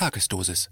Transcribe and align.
Tagesdosis. 0.00 0.70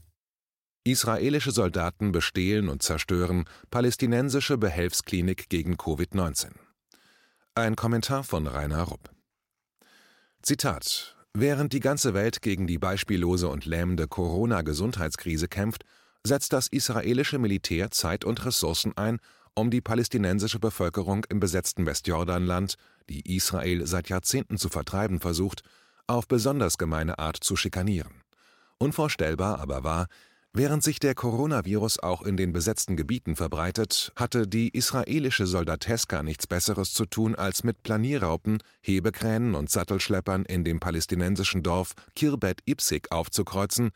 Israelische 0.85 1.51
Soldaten 1.51 2.13
bestehlen 2.13 2.71
und 2.71 2.83
zerstören 2.83 3.45
palästinensische 3.71 4.57
Behelfsklinik 4.57 5.51
gegen 5.51 5.75
Covid-19. 5.75 6.53
Ein 7.55 7.77
Kommentar 7.77 8.25
von 8.25 8.47
Rainer 8.47 8.85
Rupp. 8.85 9.11
Zitat 10.41 11.15
Während 11.35 11.75
die 11.75 11.81
ganze 11.81 12.15
Welt 12.15 12.41
gegen 12.41 12.67
die 12.67 12.79
beispiellose 12.79 13.49
und 13.49 13.67
lähmende 13.67 14.09
Corona-Gesundheitskrise 14.09 15.47
kämpft, 15.47 15.85
setzt 16.25 16.55
das 16.55 16.67
israelische 16.67 17.39
Militär 17.39 17.91
Zeit 17.91 18.25
und 18.25 18.47
Ressourcen 18.47 18.97
ein, 18.97 19.19
um 19.55 19.71
die 19.71 19.83
palästinensische 19.83 20.59
Bevölkerung 20.59 21.27
im 21.29 21.39
besetzten 21.39 21.85
Westjordanland, 21.85 22.77
die 23.11 23.37
Israel 23.37 23.87
seit 23.87 24.09
Jahrzehnten 24.09 24.57
zu 24.57 24.71
vertreiben 24.71 25.21
versucht, 25.21 25.65
auf 26.07 26.29
besonders 26.29 26.79
gemeine 26.79 27.19
Art 27.19 27.37
zu 27.37 27.57
schikanieren. 27.57 28.23
Unvorstellbar 28.79 29.59
aber 29.59 29.83
war, 29.83 30.07
während 30.53 30.83
sich 30.83 31.01
der 31.01 31.15
Coronavirus 31.15 31.99
auch 31.99 32.23
in 32.23 32.37
den 32.37 32.53
besetzten 32.53 32.97
Gebieten 32.97 33.37
verbreitet, 33.37 34.13
hatte 34.17 34.47
die 34.47 34.69
israelische 34.69 35.47
Soldateska 35.47 36.23
nichts 36.23 36.47
Besseres 36.47 36.93
zu 36.93 37.05
tun, 37.05 37.35
als 37.35 37.65
mit 37.65 37.83
Planierraupen, 37.83 38.59
Hebekränen 38.81 39.55
und 39.55 39.71
Sattelschleppern 39.71 40.45
in 40.45 40.65
dem 40.65 40.81
palästinensischen 40.81 41.63
Dorf 41.63 41.95
Kirbet 42.15 42.61
Ipsik 42.67 43.11
aufzukreuzen, 43.11 43.91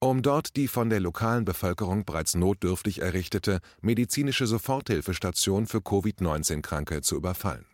um 0.00 0.22
dort 0.22 0.56
die 0.56 0.66
von 0.66 0.90
der 0.90 0.98
lokalen 0.98 1.44
Bevölkerung 1.44 2.04
bereits 2.04 2.34
notdürftig 2.34 3.00
errichtete 3.02 3.60
medizinische 3.82 4.46
Soforthilfestation 4.46 5.66
für 5.66 5.80
Covid-19-Kranke 5.80 7.02
zu 7.02 7.16
überfallen. 7.16 7.66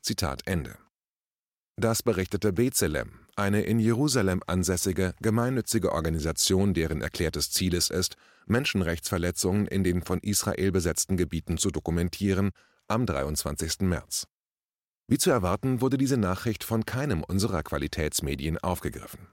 Zitat 0.00 0.46
Ende. 0.46 0.78
Das 1.76 2.02
berichtete 2.02 2.52
Bezalem, 2.52 3.23
eine 3.36 3.62
in 3.62 3.78
Jerusalem 3.78 4.42
ansässige, 4.46 5.14
gemeinnützige 5.20 5.92
Organisation, 5.92 6.74
deren 6.74 7.00
erklärtes 7.00 7.50
Ziel 7.50 7.74
es 7.74 7.90
ist, 7.90 8.16
Menschenrechtsverletzungen 8.46 9.66
in 9.66 9.84
den 9.84 10.02
von 10.02 10.20
Israel 10.20 10.72
besetzten 10.72 11.16
Gebieten 11.16 11.58
zu 11.58 11.70
dokumentieren, 11.70 12.50
am 12.88 13.06
23. 13.06 13.80
März. 13.80 14.26
Wie 15.06 15.18
zu 15.18 15.30
erwarten, 15.30 15.80
wurde 15.80 15.98
diese 15.98 16.16
Nachricht 16.16 16.64
von 16.64 16.86
keinem 16.86 17.22
unserer 17.22 17.62
Qualitätsmedien 17.62 18.58
aufgegriffen. 18.58 19.28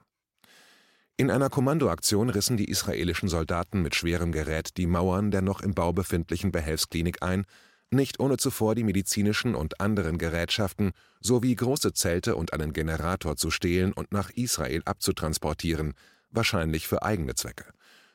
In 1.16 1.30
einer 1.30 1.50
Kommandoaktion 1.50 2.30
rissen 2.30 2.56
die 2.56 2.68
israelischen 2.68 3.28
Soldaten 3.28 3.82
mit 3.82 3.94
schwerem 3.94 4.32
Gerät 4.32 4.76
die 4.76 4.86
Mauern 4.86 5.30
der 5.30 5.42
noch 5.42 5.60
im 5.60 5.72
Bau 5.72 5.92
befindlichen 5.92 6.52
Behelfsklinik 6.52 7.22
ein 7.22 7.44
nicht 7.92 8.20
ohne 8.20 8.36
zuvor 8.36 8.74
die 8.74 8.84
medizinischen 8.84 9.54
und 9.54 9.80
anderen 9.80 10.18
Gerätschaften 10.18 10.92
sowie 11.20 11.54
große 11.54 11.92
Zelte 11.92 12.36
und 12.36 12.52
einen 12.52 12.72
Generator 12.72 13.36
zu 13.36 13.50
stehlen 13.50 13.92
und 13.92 14.12
nach 14.12 14.30
Israel 14.30 14.82
abzutransportieren, 14.84 15.94
wahrscheinlich 16.30 16.86
für 16.86 17.02
eigene 17.02 17.34
Zwecke. 17.34 17.64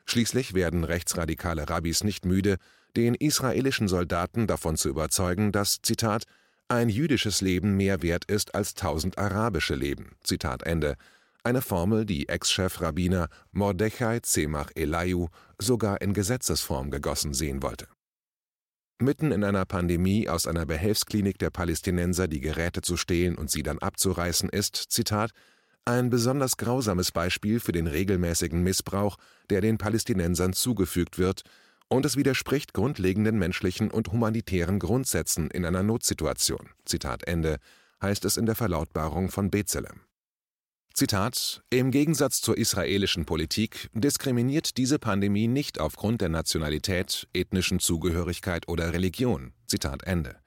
Schließlich 0.06 0.54
werden 0.54 0.84
rechtsradikale 0.84 1.70
Rabbis 1.70 2.04
nicht 2.04 2.26
müde, 2.26 2.58
den 2.96 3.14
israelischen 3.14 3.88
Soldaten 3.88 4.48
davon 4.48 4.78
zu 4.78 4.90
überzeugen, 4.90 5.52
dass, 5.52 5.82
Zitat, 5.82 6.24
ein 6.70 6.90
jüdisches 6.90 7.42
Leben 7.42 7.78
mehr 7.78 8.02
wert 8.02 8.26
ist 8.26 8.56
als 8.56 8.74
tausend 8.74 9.18
arabische 9.18 9.76
Leben. 9.76 10.16
Zitat 10.24 10.64
Ende. 10.64 10.96
Eine 11.44 11.62
Formel, 11.62 12.06
die 12.06 12.28
Ex-Chef-Rabbiner 12.28 13.30
Mordechai 13.52 14.20
Zemach 14.20 14.72
Elayu 14.76 15.28
sogar 15.60 16.02
in 16.02 16.14
Gesetzesform 16.14 16.92
gegossen 16.92 17.34
sehen 17.34 17.62
wollte 17.64 17.88
mitten 19.00 19.32
in 19.32 19.44
einer 19.44 19.66
Pandemie 19.66 20.30
aus 20.30 20.48
einer 20.48 20.66
Behelfsklinik 20.66 21.38
der 21.38 21.50
Palästinenser 21.50 22.28
die 22.28 22.40
Geräte 22.40 22.82
zu 22.82 22.98
stehlen 22.98 23.36
und 23.36 23.52
sie 23.52 23.64
dann 23.64 23.80
abzureißen, 23.80 24.50
ist, 24.50 24.76
Zitat, 24.76 25.32
ein 25.86 26.10
besonders 26.10 26.58
grausames 26.58 27.12
Beispiel 27.12 27.60
für 27.60 27.72
den 27.72 27.88
regelmäßigen 27.88 28.62
Missbrauch, 28.62 29.18
der 29.50 29.62
den 29.62 29.78
Palästinensern 29.78 30.54
zugefügt 30.54 31.18
wird, 31.18 31.44
und 31.90 32.06
es 32.06 32.18
widerspricht 32.18 32.74
grundlegenden 32.74 33.40
menschlichen 33.40 33.92
und 33.92 34.12
humanitären 34.12 34.80
Grundsätzen 34.80 35.50
in 35.50 35.66
einer 35.66 35.84
Notsituation. 35.84 36.72
Zitat 36.84 37.26
Ende, 37.26 37.60
heißt 38.02 38.26
es 38.26 38.36
in 38.36 38.46
der 38.46 38.56
Verlautbarung 38.56 39.30
von 39.30 39.50
Bezalem. 39.50 40.02
Zitat: 40.98 41.62
Im 41.70 41.92
Gegensatz 41.92 42.42
zur 42.42 42.58
israelischen 42.58 43.26
Politik 43.26 43.92
diskriminiert 43.94 44.78
diese 44.78 44.98
Pandemie 44.98 45.48
nicht 45.48 45.80
aufgrund 45.80 46.22
der 46.22 46.30
Nationalität, 46.30 47.28
ethnischen 47.36 47.80
Zugehörigkeit 47.80 48.68
oder 48.68 48.94
Religion. 48.94 49.54
Zitat 49.68 50.02
Ende. 50.06 50.38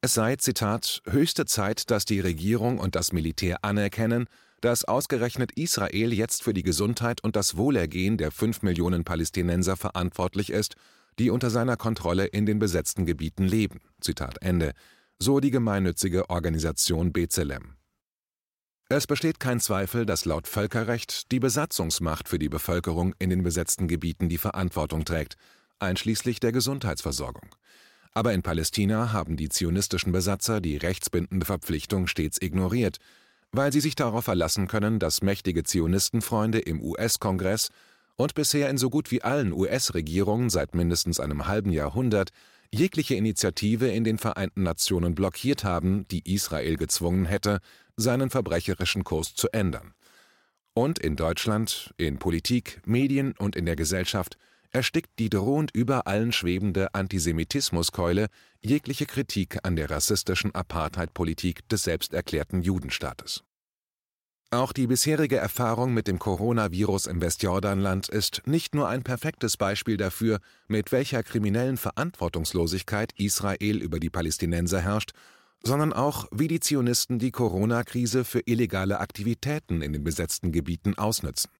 Es 0.00 0.14
sei, 0.14 0.36
Zitat, 0.36 1.02
höchste 1.04 1.44
Zeit, 1.44 1.90
dass 1.90 2.06
die 2.06 2.20
Regierung 2.20 2.78
und 2.78 2.94
das 2.94 3.12
Militär 3.12 3.62
anerkennen, 3.66 4.28
dass 4.62 4.86
ausgerechnet 4.86 5.52
Israel 5.56 6.14
jetzt 6.14 6.42
für 6.42 6.54
die 6.54 6.62
Gesundheit 6.62 7.22
und 7.22 7.36
das 7.36 7.58
Wohlergehen 7.58 8.16
der 8.16 8.30
fünf 8.30 8.62
Millionen 8.62 9.04
Palästinenser 9.04 9.76
verantwortlich 9.76 10.48
ist, 10.48 10.76
die 11.18 11.28
unter 11.28 11.50
seiner 11.50 11.76
Kontrolle 11.76 12.24
in 12.24 12.46
den 12.46 12.58
besetzten 12.58 13.04
Gebieten 13.04 13.44
leben. 13.44 13.82
Zitat 14.00 14.40
Ende. 14.40 14.72
So 15.18 15.38
die 15.38 15.50
gemeinnützige 15.50 16.30
Organisation 16.30 17.12
Bezalem. 17.12 17.74
Es 18.90 19.06
besteht 19.06 19.38
kein 19.38 19.60
Zweifel, 19.60 20.06
dass 20.06 20.24
laut 20.24 20.48
Völkerrecht 20.48 21.30
die 21.30 21.40
Besatzungsmacht 21.40 22.26
für 22.26 22.38
die 22.38 22.48
Bevölkerung 22.48 23.14
in 23.18 23.28
den 23.28 23.42
besetzten 23.42 23.86
Gebieten 23.86 24.30
die 24.30 24.38
Verantwortung 24.38 25.04
trägt, 25.04 25.36
einschließlich 25.78 26.40
der 26.40 26.52
Gesundheitsversorgung. 26.52 27.54
Aber 28.14 28.32
in 28.32 28.40
Palästina 28.40 29.12
haben 29.12 29.36
die 29.36 29.50
zionistischen 29.50 30.10
Besatzer 30.10 30.62
die 30.62 30.78
rechtsbindende 30.78 31.44
Verpflichtung 31.44 32.06
stets 32.06 32.40
ignoriert, 32.40 32.96
weil 33.52 33.74
sie 33.74 33.80
sich 33.80 33.94
darauf 33.94 34.24
verlassen 34.24 34.68
können, 34.68 34.98
dass 34.98 35.20
mächtige 35.20 35.64
Zionistenfreunde 35.64 36.58
im 36.58 36.80
US-Kongress 36.80 37.68
und 38.16 38.34
bisher 38.34 38.70
in 38.70 38.78
so 38.78 38.88
gut 38.88 39.10
wie 39.10 39.20
allen 39.20 39.52
US-Regierungen 39.52 40.48
seit 40.48 40.74
mindestens 40.74 41.20
einem 41.20 41.46
halben 41.46 41.72
Jahrhundert 41.72 42.30
jegliche 42.72 43.14
Initiative 43.14 43.88
in 43.88 44.04
den 44.04 44.18
Vereinten 44.18 44.62
Nationen 44.62 45.14
blockiert 45.14 45.64
haben, 45.64 46.06
die 46.08 46.32
Israel 46.32 46.76
gezwungen 46.76 47.24
hätte, 47.24 47.60
seinen 47.96 48.30
verbrecherischen 48.30 49.04
Kurs 49.04 49.34
zu 49.34 49.48
ändern. 49.52 49.94
Und 50.74 50.98
in 50.98 51.16
Deutschland, 51.16 51.92
in 51.96 52.18
Politik, 52.18 52.80
Medien 52.86 53.34
und 53.36 53.56
in 53.56 53.66
der 53.66 53.76
Gesellschaft 53.76 54.36
erstickt 54.70 55.18
die 55.18 55.30
drohend 55.30 55.70
über 55.72 56.06
allen 56.06 56.30
schwebende 56.30 56.94
Antisemitismuskeule 56.94 58.28
jegliche 58.60 59.06
Kritik 59.06 59.58
an 59.62 59.76
der 59.76 59.90
rassistischen 59.90 60.54
Apartheidpolitik 60.54 61.68
des 61.68 61.84
selbsterklärten 61.84 62.62
Judenstaates. 62.62 63.44
Auch 64.50 64.72
die 64.72 64.86
bisherige 64.86 65.36
Erfahrung 65.36 65.92
mit 65.92 66.08
dem 66.08 66.18
Coronavirus 66.18 67.06
im 67.06 67.20
Westjordanland 67.20 68.08
ist 68.08 68.40
nicht 68.46 68.74
nur 68.74 68.88
ein 68.88 69.02
perfektes 69.02 69.58
Beispiel 69.58 69.98
dafür, 69.98 70.38
mit 70.68 70.90
welcher 70.90 71.22
kriminellen 71.22 71.76
Verantwortungslosigkeit 71.76 73.12
Israel 73.18 73.82
über 73.82 74.00
die 74.00 74.08
Palästinenser 74.08 74.80
herrscht, 74.80 75.10
sondern 75.62 75.92
auch, 75.92 76.28
wie 76.30 76.48
die 76.48 76.60
Zionisten 76.60 77.18
die 77.18 77.30
Corona-Krise 77.30 78.24
für 78.24 78.40
illegale 78.46 79.00
Aktivitäten 79.00 79.82
in 79.82 79.92
den 79.92 80.02
besetzten 80.02 80.50
Gebieten 80.50 80.96
ausnützen. 80.96 81.50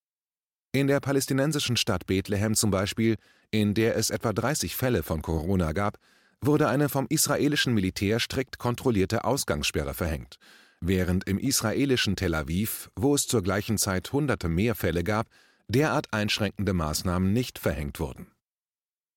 In 0.73 0.87
der 0.87 1.01
palästinensischen 1.01 1.77
Stadt 1.77 2.07
Bethlehem 2.07 2.55
zum 2.55 2.71
Beispiel, 2.71 3.17
in 3.51 3.75
der 3.75 3.97
es 3.97 4.09
etwa 4.09 4.33
30 4.33 4.75
Fälle 4.75 5.03
von 5.03 5.21
Corona 5.21 5.73
gab, 5.73 5.99
wurde 6.41 6.69
eine 6.69 6.89
vom 6.89 7.05
israelischen 7.11 7.75
Militär 7.75 8.19
strikt 8.19 8.57
kontrollierte 8.57 9.25
Ausgangssperre 9.25 9.93
verhängt– 9.93 10.39
während 10.81 11.29
im 11.29 11.39
israelischen 11.39 12.17
Tel 12.17 12.35
Aviv, 12.35 12.91
wo 12.97 13.15
es 13.15 13.27
zur 13.27 13.43
gleichen 13.43 13.79
Zeit 13.79 14.13
hunderte 14.13 14.49
mehr 14.49 14.75
Fälle 14.75 15.05
gab, 15.05 15.29
derart 15.69 16.13
einschränkende 16.13 16.73
Maßnahmen 16.73 17.33
nicht 17.33 17.59
verhängt 17.59 18.01
wurden. 18.01 18.29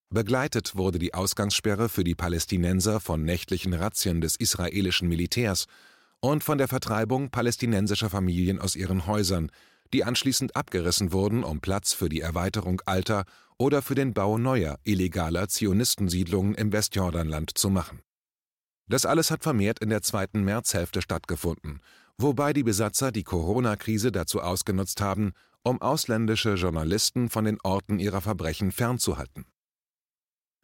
Begleitet 0.09 0.75
wurde 0.75 0.99
die 0.99 1.13
Ausgangssperre 1.13 1.87
für 1.87 2.03
die 2.03 2.15
Palästinenser 2.15 2.99
von 2.99 3.23
nächtlichen 3.23 3.73
Razzien 3.73 4.19
des 4.19 4.35
israelischen 4.35 5.07
Militärs 5.07 5.67
und 6.19 6.43
von 6.43 6.57
der 6.57 6.67
Vertreibung 6.67 7.29
palästinensischer 7.29 8.09
Familien 8.09 8.59
aus 8.59 8.75
ihren 8.75 9.07
Häusern, 9.07 9.49
die 9.93 10.03
anschließend 10.03 10.55
abgerissen 10.55 11.13
wurden, 11.13 11.43
um 11.43 11.61
Platz 11.61 11.93
für 11.93 12.09
die 12.09 12.21
Erweiterung 12.21 12.81
alter 12.85 13.23
oder 13.57 13.81
für 13.81 13.95
den 13.95 14.13
Bau 14.13 14.37
neuer 14.37 14.77
illegaler 14.83 15.47
Zionistensiedlungen 15.47 16.55
im 16.55 16.73
Westjordanland 16.73 17.57
zu 17.57 17.69
machen 17.69 18.01
das 18.91 19.05
alles 19.05 19.31
hat 19.31 19.43
vermehrt 19.43 19.79
in 19.79 19.89
der 19.89 20.01
zweiten 20.01 20.43
Märzhälfte 20.43 21.01
stattgefunden, 21.01 21.81
wobei 22.17 22.53
die 22.53 22.63
Besatzer 22.63 23.11
die 23.11 23.23
Corona-Krise 23.23 24.11
dazu 24.11 24.41
ausgenutzt 24.41 25.01
haben, 25.01 25.33
um 25.63 25.81
ausländische 25.81 26.55
Journalisten 26.55 27.29
von 27.29 27.45
den 27.45 27.57
Orten 27.63 27.99
ihrer 27.99 28.21
Verbrechen 28.21 28.71
fernzuhalten. 28.71 29.45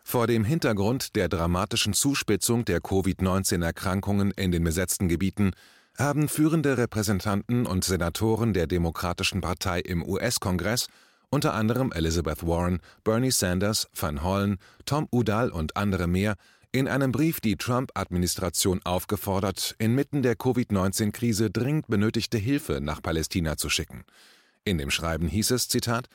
Vor 0.03 0.25
dem 0.25 0.45
Hintergrund 0.45 1.15
der 1.15 1.27
dramatischen 1.27 1.93
Zuspitzung 1.93 2.63
der 2.63 2.79
Covid-19-Erkrankungen 2.79 4.31
in 4.31 4.51
den 4.51 4.63
besetzten 4.63 5.09
Gebieten 5.09 5.51
haben 5.97 6.29
führende 6.29 6.77
Repräsentanten 6.77 7.65
und 7.65 7.83
Senatoren 7.83 8.53
der 8.53 8.67
Demokratischen 8.67 9.41
Partei 9.41 9.79
im 9.79 10.03
US-Kongress, 10.03 10.87
unter 11.29 11.53
anderem 11.53 11.91
Elizabeth 11.91 12.47
Warren, 12.47 12.79
Bernie 13.03 13.31
Sanders, 13.31 13.87
Van 13.93 14.23
Hollen, 14.23 14.57
Tom 14.85 15.07
Udall 15.11 15.49
und 15.49 15.75
andere 15.75 16.07
mehr, 16.07 16.35
in 16.77 16.87
einem 16.87 17.11
Brief 17.11 17.41
die 17.41 17.55
Trump-Administration 17.55 18.81
aufgefordert, 18.83 19.75
inmitten 19.79 20.21
der 20.21 20.35
Covid-19-Krise 20.35 21.49
dringend 21.49 21.87
benötigte 21.87 22.37
Hilfe 22.37 22.81
nach 22.81 23.01
Palästina 23.01 23.57
zu 23.57 23.67
schicken. 23.67 24.03
In 24.63 24.77
dem 24.77 24.91
Schreiben 24.91 25.27
hieß 25.27 25.51
es, 25.51 25.69
Zitat, 25.69 26.07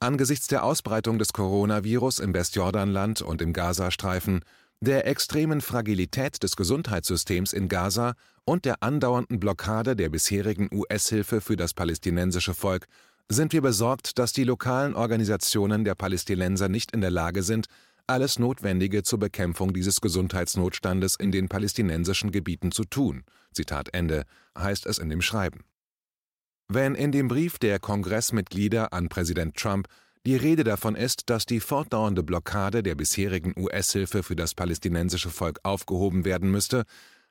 Angesichts 0.00 0.46
der 0.46 0.62
Ausbreitung 0.62 1.18
des 1.18 1.32
Coronavirus 1.32 2.18
im 2.18 2.34
Westjordanland 2.34 3.22
und 3.22 3.40
im 3.40 3.54
Gazastreifen, 3.54 4.44
der 4.80 5.06
extremen 5.06 5.62
Fragilität 5.62 6.42
des 6.42 6.56
Gesundheitssystems 6.56 7.54
in 7.54 7.68
Gaza 7.68 8.14
und 8.44 8.66
der 8.66 8.82
andauernden 8.82 9.40
Blockade 9.40 9.96
der 9.96 10.10
bisherigen 10.10 10.68
US-Hilfe 10.70 11.40
für 11.40 11.56
das 11.56 11.72
palästinensische 11.72 12.52
Volk 12.52 12.88
sind 13.30 13.54
wir 13.54 13.62
besorgt, 13.62 14.18
dass 14.18 14.34
die 14.34 14.44
lokalen 14.44 14.94
Organisationen 14.94 15.84
der 15.84 15.94
Palästinenser 15.94 16.68
nicht 16.68 16.92
in 16.92 17.00
der 17.00 17.10
Lage 17.10 17.42
sind, 17.42 17.68
alles 18.06 18.38
Notwendige 18.38 19.02
zur 19.02 19.18
Bekämpfung 19.18 19.72
dieses 19.72 20.00
Gesundheitsnotstandes 20.00 21.16
in 21.16 21.32
den 21.32 21.48
palästinensischen 21.48 22.30
Gebieten 22.30 22.70
zu 22.70 22.84
tun. 22.84 23.24
Zitat 23.52 23.94
Ende, 23.94 24.24
heißt 24.56 24.86
es 24.86 24.98
in 24.98 25.08
dem 25.08 25.22
Schreiben. 25.22 25.64
Wenn 26.68 26.94
in 26.94 27.12
dem 27.12 27.28
Brief 27.28 27.58
der 27.58 27.78
Kongressmitglieder 27.78 28.92
an 28.92 29.08
Präsident 29.08 29.56
Trump 29.56 29.88
die 30.26 30.36
Rede 30.36 30.64
davon 30.64 30.94
ist, 30.94 31.28
dass 31.28 31.44
die 31.44 31.60
fortdauernde 31.60 32.22
Blockade 32.22 32.82
der 32.82 32.94
bisherigen 32.94 33.52
US-Hilfe 33.56 34.22
für 34.22 34.36
das 34.36 34.54
palästinensische 34.54 35.30
Volk 35.30 35.60
aufgehoben 35.62 36.24
werden 36.24 36.50
müsste, 36.50 36.84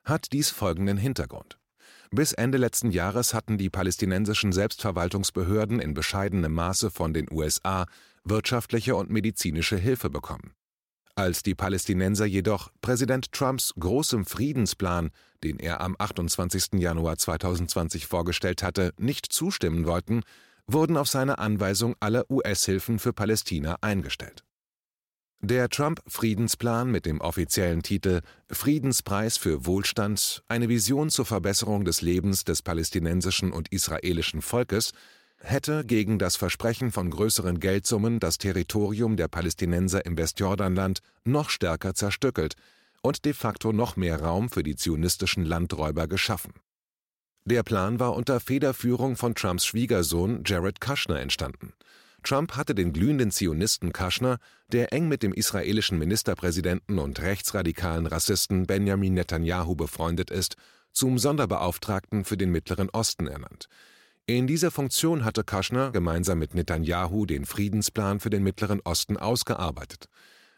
hat 0.04 0.32
dies 0.32 0.50
folgenden 0.50 0.96
Hintergrund. 0.96 1.58
Bis 2.10 2.32
Ende 2.32 2.58
letzten 2.58 2.92
Jahres 2.92 3.34
hatten 3.34 3.58
die 3.58 3.70
palästinensischen 3.70 4.52
Selbstverwaltungsbehörden 4.52 5.80
in 5.80 5.94
bescheidenem 5.94 6.52
Maße 6.52 6.90
von 6.90 7.12
den 7.12 7.26
USA 7.30 7.86
wirtschaftliche 8.22 8.94
und 8.94 9.10
medizinische 9.10 9.76
Hilfe 9.76 10.10
bekommen. 10.10 10.52
Als 11.16 11.42
die 11.44 11.54
Palästinenser 11.54 12.24
jedoch 12.24 12.70
Präsident 12.80 13.30
Trumps 13.30 13.72
großem 13.78 14.24
Friedensplan, 14.26 15.10
den 15.44 15.60
er 15.60 15.80
am 15.80 15.94
28. 15.98 16.80
Januar 16.80 17.18
2020 17.18 18.06
vorgestellt 18.06 18.62
hatte, 18.62 18.92
nicht 18.98 19.32
zustimmen 19.32 19.86
wollten, 19.86 20.22
wurden 20.66 20.96
auf 20.96 21.08
seine 21.08 21.38
Anweisung 21.38 21.94
alle 22.00 22.24
US-Hilfen 22.28 22.98
für 22.98 23.12
Palästina 23.12 23.76
eingestellt 23.80 24.44
der 25.48 25.68
Trump-Friedensplan 25.68 26.90
mit 26.90 27.06
dem 27.06 27.20
offiziellen 27.20 27.82
Titel 27.82 28.20
Friedenspreis 28.50 29.36
für 29.36 29.66
Wohlstand, 29.66 30.42
eine 30.48 30.68
Vision 30.68 31.10
zur 31.10 31.26
Verbesserung 31.26 31.84
des 31.84 32.00
Lebens 32.00 32.44
des 32.44 32.62
palästinensischen 32.62 33.52
und 33.52 33.70
israelischen 33.70 34.42
Volkes 34.42 34.92
hätte 35.44 35.84
gegen 35.84 36.18
das 36.18 36.36
Versprechen 36.36 36.90
von 36.90 37.10
größeren 37.10 37.60
Geldsummen 37.60 38.20
das 38.20 38.38
Territorium 38.38 39.16
der 39.16 39.28
Palästinenser 39.28 40.04
im 40.06 40.16
Westjordanland 40.16 41.00
noch 41.24 41.50
stärker 41.50 41.94
zerstückelt 41.94 42.54
und 43.02 43.24
de 43.24 43.32
facto 43.32 43.72
noch 43.72 43.96
mehr 43.96 44.20
Raum 44.20 44.48
für 44.48 44.62
die 44.62 44.76
zionistischen 44.76 45.44
Landräuber 45.44 46.08
geschaffen. 46.08 46.54
Der 47.44 47.62
Plan 47.62 48.00
war 48.00 48.14
unter 48.14 48.40
Federführung 48.40 49.16
von 49.16 49.34
Trumps 49.34 49.66
Schwiegersohn 49.66 50.42
Jared 50.46 50.80
Kushner 50.80 51.20
entstanden 51.20 51.74
Trump 52.24 52.56
hatte 52.56 52.74
den 52.74 52.94
glühenden 52.94 53.30
Zionisten 53.30 53.92
Kushner, 53.92 54.38
der 54.72 54.94
eng 54.94 55.08
mit 55.08 55.22
dem 55.22 55.34
israelischen 55.34 55.98
Ministerpräsidenten 55.98 56.98
und 56.98 57.20
rechtsradikalen 57.20 58.06
Rassisten 58.06 58.66
Benjamin 58.66 59.12
Netanyahu 59.12 59.76
befreundet 59.76 60.30
ist, 60.30 60.56
zum 60.90 61.18
Sonderbeauftragten 61.18 62.24
für 62.24 62.38
den 62.38 62.50
Mittleren 62.50 62.88
Osten 62.88 63.26
ernannt. 63.26 63.68
In 64.26 64.46
dieser 64.46 64.70
Funktion 64.70 65.24
hatte 65.24 65.44
Kushner 65.44 65.90
gemeinsam 65.90 66.38
mit 66.38 66.54
Netanyahu 66.54 67.26
den 67.26 67.44
Friedensplan 67.44 68.20
für 68.20 68.30
den 68.30 68.42
Mittleren 68.42 68.80
Osten 68.80 69.16
ausgearbeitet. 69.16 70.08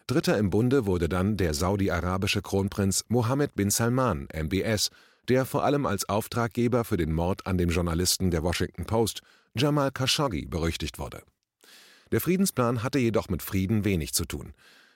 Dritter 0.07 0.39
im 0.39 0.51
Bunde 0.51 0.87
wurde 0.87 1.09
dann 1.09 1.37
der 1.37 1.53
saudi-arabische 1.53 2.43
Kronprinz 2.43 3.05
Mohammed 3.09 3.57
bin 3.57 3.71
Salman, 3.71 4.29
MBS, 4.33 4.91
der 5.29 5.45
vor 5.45 5.65
allem 5.65 5.85
als 5.85 6.09
Auftraggeber 6.09 6.85
für 6.85 6.97
den 6.97 7.13
Mord 7.13 7.47
an 7.47 7.59
dem 7.59 7.71
Journalisten 7.71 8.31
der 8.31 8.45
Washington 8.45 8.85
Post, 8.85 9.23
Jamal 9.57 9.91
Khashoggi, 9.91 10.47
berüchtigt 10.47 11.01
wurde 11.01 11.23
der 12.13 12.21
Friedensplan 12.21 12.83
hatte 12.83 12.99
jedoch 12.99 13.29
mit 13.29 13.43
Frieden 13.43 13.85
wenig 13.85 14.13
zu 14.15 14.25
tun, 14.25 14.53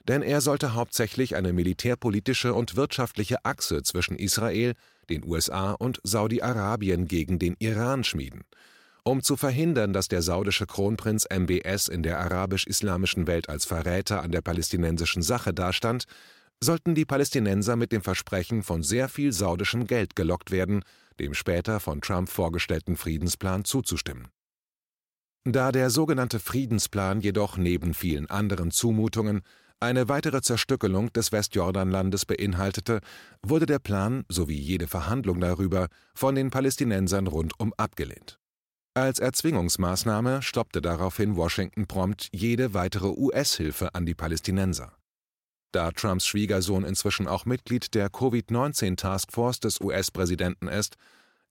denn 0.08 0.22
er 0.22 0.40
sollte 0.40 0.74
hauptsächlich 0.74 1.36
eine 1.36 1.52
militärpolitische 1.52 2.54
und 2.54 2.76
wirtschaftliche 2.76 3.44
Achse 3.44 3.82
zwischen 3.82 4.16
Israel, 4.16 4.74
den 5.08 5.24
USA 5.24 5.72
und 5.72 6.00
Saudi-Arabien 6.04 7.06
gegen 7.06 7.38
den 7.38 7.56
Iran 7.58 8.04
schmieden. 8.04 8.42
Um 9.02 9.22
zu 9.22 9.36
verhindern, 9.36 9.92
dass 9.92 10.08
der 10.08 10.22
saudische 10.22 10.66
Kronprinz 10.66 11.26
MBS 11.30 11.88
in 11.88 12.02
der 12.02 12.20
arabisch-islamischen 12.20 13.26
Welt 13.26 13.48
als 13.48 13.64
Verräter 13.64 14.22
an 14.22 14.30
der 14.30 14.42
palästinensischen 14.42 15.22
Sache 15.22 15.54
dastand, 15.54 16.04
sollten 16.62 16.94
die 16.94 17.06
Palästinenser 17.06 17.76
mit 17.76 17.92
dem 17.92 18.02
Versprechen 18.02 18.62
von 18.62 18.82
sehr 18.82 19.08
viel 19.08 19.32
saudischem 19.32 19.86
Geld 19.86 20.14
gelockt 20.16 20.50
werden, 20.50 20.82
dem 21.18 21.32
später 21.32 21.80
von 21.80 22.02
Trump 22.02 22.28
vorgestellten 22.28 22.96
Friedensplan 22.96 23.64
zuzustimmen 23.64 24.28
da 25.44 25.72
der 25.72 25.90
sogenannte 25.90 26.38
Friedensplan 26.38 27.20
jedoch 27.20 27.56
neben 27.56 27.94
vielen 27.94 28.28
anderen 28.28 28.70
Zumutungen 28.70 29.42
eine 29.80 30.08
weitere 30.08 30.42
Zerstückelung 30.42 31.12
des 31.12 31.32
Westjordanlandes 31.32 32.26
beinhaltete, 32.26 33.00
wurde 33.42 33.66
der 33.66 33.78
Plan 33.78 34.24
sowie 34.28 34.58
jede 34.58 34.86
Verhandlung 34.86 35.40
darüber 35.40 35.88
von 36.14 36.34
den 36.34 36.50
Palästinensern 36.50 37.26
rundum 37.26 37.72
abgelehnt. 37.76 38.38
Als 38.94 39.18
Erzwingungsmaßnahme 39.18 40.42
stoppte 40.42 40.82
daraufhin 40.82 41.36
Washington 41.36 41.86
prompt 41.86 42.28
jede 42.32 42.74
weitere 42.74 43.08
US-Hilfe 43.08 43.94
an 43.94 44.04
die 44.04 44.14
Palästinenser. 44.14 44.92
Da 45.72 45.92
Trumps 45.92 46.26
Schwiegersohn 46.26 46.84
inzwischen 46.84 47.28
auch 47.28 47.44
Mitglied 47.44 47.94
der 47.94 48.10
Covid-19-Taskforce 48.10 49.60
des 49.60 49.80
US-Präsidenten 49.80 50.66
ist, 50.66 50.96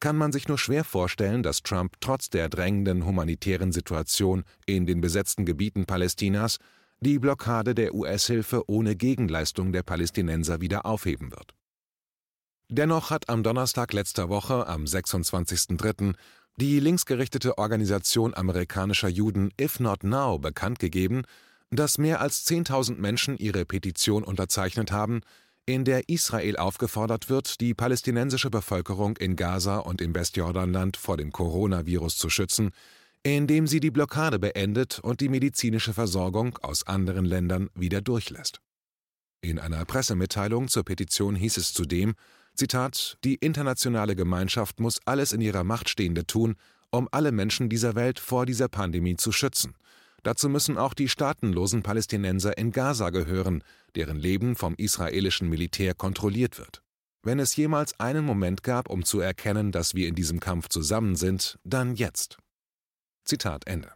kann 0.02 0.18
man 0.18 0.32
sich 0.32 0.48
nur 0.48 0.58
schwer 0.58 0.84
vorstellen, 0.84 1.44
dass 1.44 1.64
Trump 1.64 1.96
trotz 2.02 2.30
der 2.30 2.50
drängenden 2.50 3.06
humanitären 3.06 3.72
Situation 3.72 4.44
in 4.66 4.86
den 4.86 5.02
besetzten 5.02 5.46
Gebieten 5.46 5.86
Palästinas 5.86 6.58
die 7.02 7.20
Blockade 7.20 7.76
der 7.76 7.94
US-Hilfe 7.94 8.70
ohne 8.70 8.96
Gegenleistung 8.96 9.72
der 9.72 9.84
Palästinenser 9.84 10.62
wieder 10.62 10.86
aufheben 10.86 11.32
wird. 11.32 11.54
Dennoch 12.70 13.10
hat 13.10 13.30
am 13.30 13.42
Donnerstag 13.42 13.94
letzter 13.94 14.30
Woche, 14.30 14.68
am 14.68 14.84
26.03., 14.84 16.14
die 16.58 16.80
linksgerichtete 16.80 17.58
Organisation 17.58 18.34
amerikanischer 18.34 19.08
Juden 19.08 19.52
If 19.60 19.80
Not 19.80 20.04
Now 20.04 20.40
bekannt 20.40 20.80
gegeben, 20.80 21.24
dass 21.72 21.98
mehr 21.98 22.20
als 22.20 22.46
10.000 22.46 22.98
Menschen 22.98 23.38
ihre 23.38 23.66
Petition 23.66 24.24
unterzeichnet 24.24 24.92
haben, 24.92 25.22
in 25.66 25.86
der 25.86 26.10
Israel 26.10 26.58
aufgefordert 26.58 27.30
wird, 27.30 27.62
die 27.62 27.74
palästinensische 27.74 28.50
Bevölkerung 28.50 29.18
in 29.18 29.36
Gaza 29.36 29.78
und 29.78 30.02
im 30.02 30.16
Westjordanland 30.16 30.98
vor 30.98 31.16
dem 31.16 31.32
Coronavirus 31.32 32.18
zu 32.18 32.30
schützen, 32.30 32.72
indem 33.24 33.68
sie 33.68 33.80
die 33.80 33.92
Blockade 33.92 34.40
beendet 34.40 35.00
und 35.00 35.22
die 35.22 35.30
medizinische 35.30 35.94
Versorgung 35.94 36.58
aus 36.60 36.88
anderen 36.88 37.26
Ländern 37.26 37.70
wieder 37.76 38.02
durchlässt. 38.02 38.62
In 39.42 39.60
einer 39.60 39.86
Pressemitteilung 39.86 40.68
zur 40.68 40.84
Petition 40.84 41.36
hieß 41.36 41.58
es 41.58 41.74
zudem, 41.74 42.16
Zitat, 42.56 43.18
die 43.24 43.36
internationale 43.36 44.16
Gemeinschaft 44.16 44.80
muss 44.80 45.00
alles 45.06 45.32
in 45.32 45.40
ihrer 45.40 45.64
Macht 45.64 45.88
Stehende 45.88 46.26
tun, 46.26 46.56
um 46.92 47.08
alle 47.12 47.32
Menschen 47.32 47.70
dieser 47.70 47.96
Welt 47.96 48.20
vor 48.20 48.46
dieser 48.46 48.68
Pandemie 48.68 49.16
zu 49.16 49.32
schützen. 49.32 49.76
Dazu 50.24 50.50
müssen 50.50 50.78
auch 50.78 50.94
die 50.94 51.08
staatenlosen 51.08 51.84
Palästinenser 51.84 52.58
in 52.58 52.72
Gaza 52.72 53.10
gehören, 53.12 53.64
deren 53.96 54.18
Leben 54.18 54.56
vom 54.56 54.76
israelischen 54.76 55.48
Militär 55.48 55.94
kontrolliert 55.94 56.58
wird. 56.58 56.82
Wenn 57.24 57.40
es 57.40 57.56
jemals 57.56 58.00
einen 58.00 58.26
Moment 58.26 58.64
gab, 58.64 58.90
um 58.90 59.04
zu 59.04 59.20
erkennen, 59.20 59.72
dass 59.72 59.96
wir 59.96 60.08
in 60.08 60.16
diesem 60.16 60.40
Kampf 60.40 60.70
zusammen 60.70 61.16
sind, 61.16 61.60
dann 61.64 61.96
jetzt. 61.96 62.38
Zitat 63.30 63.68
Ende. 63.68 63.92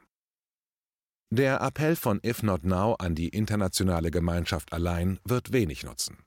Der 1.32 1.60
Appell 1.60 1.96
von 1.96 2.20
If 2.24 2.44
Not 2.44 2.64
Now 2.64 2.94
an 3.00 3.16
die 3.16 3.30
internationale 3.30 4.12
Gemeinschaft 4.12 4.72
allein 4.72 5.20
wird 5.24 5.52
wenig 5.52 5.84
nutzen. 5.84 6.20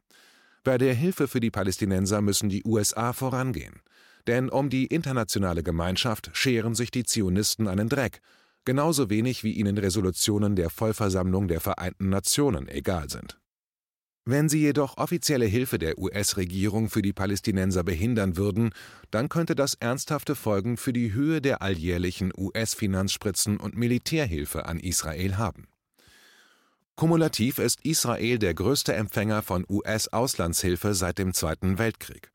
Bei 0.64 0.76
der 0.76 0.92
Hilfe 0.92 1.28
für 1.28 1.38
die 1.38 1.52
Palästinenser 1.52 2.20
müssen 2.20 2.48
die 2.48 2.64
USA 2.64 3.12
vorangehen. 3.12 3.80
Denn 4.26 4.48
um 4.48 4.70
die 4.70 4.86
internationale 4.86 5.62
Gemeinschaft 5.62 6.30
scheren 6.32 6.74
sich 6.74 6.90
die 6.90 7.04
Zionisten 7.04 7.68
einen 7.68 7.88
Dreck 7.88 8.20
genauso 8.64 9.08
wenig 9.08 9.44
wie 9.44 9.52
ihnen 9.52 9.78
Resolutionen 9.78 10.56
der 10.56 10.68
Vollversammlung 10.68 11.46
der 11.46 11.60
Vereinten 11.60 12.08
Nationen 12.08 12.66
egal 12.66 13.08
sind. 13.08 13.38
Wenn 14.28 14.48
sie 14.48 14.58
jedoch 14.58 14.96
offizielle 14.96 15.46
Hilfe 15.46 15.78
der 15.78 15.98
US-Regierung 15.98 16.90
für 16.90 17.00
die 17.00 17.12
Palästinenser 17.12 17.84
behindern 17.84 18.36
würden, 18.36 18.70
dann 19.12 19.28
könnte 19.28 19.54
das 19.54 19.74
ernsthafte 19.74 20.34
Folgen 20.34 20.76
für 20.78 20.92
die 20.92 21.12
Höhe 21.12 21.40
der 21.40 21.62
alljährlichen 21.62 22.32
US-Finanzspritzen 22.36 23.56
und 23.56 23.76
Militärhilfe 23.76 24.66
an 24.66 24.80
Israel 24.80 25.36
haben. 25.38 25.68
Kumulativ 26.96 27.60
ist 27.60 27.84
Israel 27.84 28.40
der 28.40 28.54
größte 28.54 28.94
Empfänger 28.94 29.42
von 29.42 29.64
US-Auslandshilfe 29.68 30.94
seit 30.94 31.18
dem 31.18 31.32
Zweiten 31.32 31.78
Weltkrieg. 31.78 32.32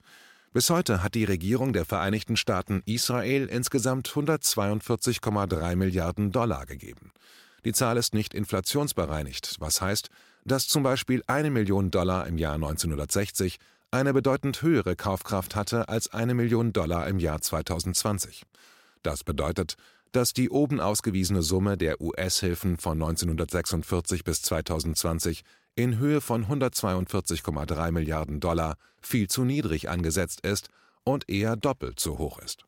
Bis 0.54 0.70
heute 0.70 1.04
hat 1.04 1.14
die 1.14 1.26
Regierung 1.26 1.74
der 1.74 1.84
Vereinigten 1.84 2.38
Staaten 2.38 2.84
Israel 2.86 3.48
insgesamt 3.48 4.08
142,3 4.08 5.76
Milliarden 5.76 6.32
Dollar 6.32 6.66
gegeben. 6.66 7.12
Die 7.66 7.74
Zahl 7.74 7.98
ist 7.98 8.14
nicht 8.14 8.34
inflationsbereinigt, 8.34 9.58
was 9.60 9.82
heißt, 9.82 10.10
dass 10.44 10.68
zum 10.68 10.84
Beispiel 10.84 11.24
eine 11.28 11.50
Million 11.50 11.92
Dollar 11.92 12.28
im 12.28 12.38
Jahr 12.38 12.56
1960 12.56 13.58
eine 13.92 14.14
bedeutend 14.14 14.62
höhere 14.62 14.96
Kaufkraft 14.96 15.56
hatte 15.56 15.90
als 15.90 16.14
eine 16.14 16.34
Million 16.34 16.74
Dollar 16.74 17.08
im 17.08 17.20
Jahr 17.20 17.42
2020. 17.42 18.44
Das 19.04 19.24
bedeutet, 19.24 19.76
dass 20.12 20.34
die 20.34 20.50
oben 20.50 20.80
ausgewiesene 20.80 21.42
Summe 21.42 21.78
der 21.78 22.02
US-Hilfen 22.02 22.78
von 22.78 23.02
1946 23.02 24.24
bis 24.24 24.42
2020 24.42 25.44
in 25.76 25.98
Höhe 25.98 26.22
von 26.22 26.46
142,3 26.46 27.92
Milliarden 27.92 28.40
Dollar 28.40 28.76
viel 29.02 29.28
zu 29.28 29.44
niedrig 29.46 29.90
angesetzt 29.90 30.42
ist 30.42 30.70
und 31.04 31.30
eher 31.30 31.56
doppelt 31.56 32.00
so 32.00 32.18
hoch 32.18 32.40
ist 32.40 32.66